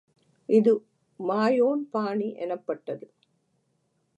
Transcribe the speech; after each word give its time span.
இது 0.49 0.71
மாயோன் 1.19 1.83
பாணி 1.91 2.29
எனப்பட்டது. 2.37 3.05